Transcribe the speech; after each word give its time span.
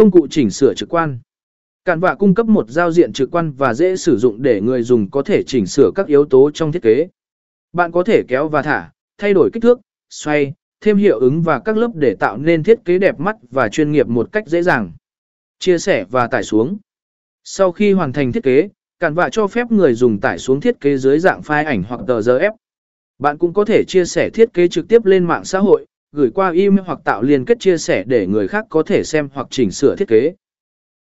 Công 0.00 0.10
cụ 0.10 0.26
chỉnh 0.30 0.50
sửa 0.50 0.74
trực 0.74 0.88
quan. 0.88 1.18
Cản 1.84 2.00
vạ 2.00 2.14
cung 2.14 2.34
cấp 2.34 2.46
một 2.46 2.68
giao 2.68 2.92
diện 2.92 3.12
trực 3.12 3.30
quan 3.30 3.52
và 3.52 3.74
dễ 3.74 3.96
sử 3.96 4.18
dụng 4.18 4.42
để 4.42 4.60
người 4.60 4.82
dùng 4.82 5.10
có 5.10 5.22
thể 5.22 5.42
chỉnh 5.46 5.66
sửa 5.66 5.90
các 5.94 6.06
yếu 6.06 6.24
tố 6.24 6.50
trong 6.54 6.72
thiết 6.72 6.82
kế. 6.82 7.08
Bạn 7.72 7.92
có 7.92 8.02
thể 8.02 8.22
kéo 8.28 8.48
và 8.48 8.62
thả, 8.62 8.90
thay 9.18 9.34
đổi 9.34 9.50
kích 9.52 9.62
thước, 9.62 9.80
xoay, 10.10 10.52
thêm 10.80 10.96
hiệu 10.96 11.18
ứng 11.18 11.42
và 11.42 11.60
các 11.64 11.76
lớp 11.76 11.90
để 11.94 12.14
tạo 12.14 12.36
nên 12.36 12.62
thiết 12.62 12.84
kế 12.84 12.98
đẹp 12.98 13.20
mắt 13.20 13.36
và 13.50 13.68
chuyên 13.68 13.92
nghiệp 13.92 14.08
một 14.08 14.32
cách 14.32 14.46
dễ 14.46 14.62
dàng. 14.62 14.92
Chia 15.58 15.78
sẻ 15.78 16.04
và 16.10 16.26
tải 16.26 16.42
xuống. 16.42 16.78
Sau 17.44 17.72
khi 17.72 17.92
hoàn 17.92 18.12
thành 18.12 18.32
thiết 18.32 18.42
kế, 18.42 18.68
Cản 18.98 19.14
vạ 19.14 19.28
cho 19.32 19.46
phép 19.46 19.72
người 19.72 19.94
dùng 19.94 20.20
tải 20.20 20.38
xuống 20.38 20.60
thiết 20.60 20.80
kế 20.80 20.96
dưới 20.98 21.18
dạng 21.18 21.40
file 21.40 21.66
ảnh 21.66 21.82
hoặc 21.82 22.00
tờ 22.06 22.20
RF. 22.20 22.52
Bạn 23.18 23.38
cũng 23.38 23.52
có 23.52 23.64
thể 23.64 23.84
chia 23.88 24.04
sẻ 24.04 24.30
thiết 24.30 24.52
kế 24.52 24.68
trực 24.68 24.88
tiếp 24.88 25.04
lên 25.04 25.24
mạng 25.24 25.44
xã 25.44 25.58
hội, 25.58 25.86
gửi 26.12 26.30
qua 26.30 26.50
email 26.50 26.80
hoặc 26.86 26.98
tạo 27.04 27.22
liên 27.22 27.44
kết 27.44 27.60
chia 27.60 27.78
sẻ 27.78 28.04
để 28.06 28.26
người 28.26 28.48
khác 28.48 28.64
có 28.68 28.82
thể 28.82 29.04
xem 29.04 29.28
hoặc 29.34 29.46
chỉnh 29.50 29.70
sửa 29.70 29.96
thiết 29.96 30.08
kế. 30.08 30.34